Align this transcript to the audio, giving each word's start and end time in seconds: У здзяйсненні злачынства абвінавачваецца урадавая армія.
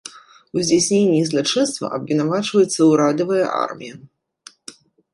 У 0.55 0.63
здзяйсненні 0.69 1.19
злачынства 1.33 1.91
абвінавачваецца 1.99 2.81
урадавая 2.91 3.45
армія. 3.63 3.95